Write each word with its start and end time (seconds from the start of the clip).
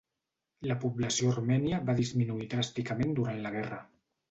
La 0.71 0.77
població 0.85 1.29
armènia 1.33 1.81
va 1.91 1.97
disminuir 2.01 2.49
dràsticament 2.55 3.17
durant 3.23 3.41
la 3.47 3.55
guerra. 3.61 3.83